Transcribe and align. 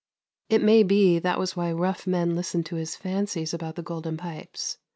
It 0.49 0.63
may 0.63 0.81
be 0.81 1.19
that 1.19 1.37
was 1.37 1.55
why 1.55 1.71
rough 1.71 2.07
men 2.07 2.35
listened 2.35 2.65
to 2.65 2.75
his 2.77 2.95
fancies 2.95 3.53
about 3.53 3.75
the 3.75 3.83
Golden 3.83 4.17
Pipes. 4.17 4.79